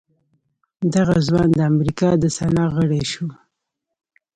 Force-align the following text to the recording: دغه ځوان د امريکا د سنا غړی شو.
دغه 0.93 1.15
ځوان 1.27 1.49
د 1.53 1.59
امريکا 1.71 2.09
د 2.21 2.25
سنا 2.37 2.65
غړی 2.75 3.03
شو. 3.11 3.27